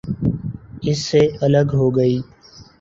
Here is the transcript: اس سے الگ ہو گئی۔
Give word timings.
اس 0.87 0.99
سے 1.09 1.21
الگ 1.41 1.67
ہو 1.73 1.87
گئی۔ 1.97 2.15